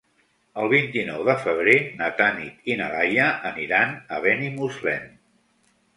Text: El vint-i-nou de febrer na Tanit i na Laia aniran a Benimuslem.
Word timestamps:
El 0.61 0.69
vint-i-nou 0.71 1.19
de 1.27 1.35
febrer 1.43 1.75
na 2.01 2.09
Tanit 2.21 2.73
i 2.73 2.77
na 2.81 2.89
Laia 2.97 3.29
aniran 3.53 3.95
a 4.17 4.23
Benimuslem. 4.25 5.11